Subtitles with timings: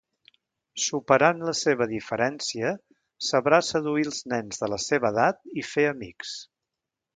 [0.83, 2.71] Superant la seva diferència,
[3.29, 6.37] sabrà seduir els nens de la seva edat i fer amics.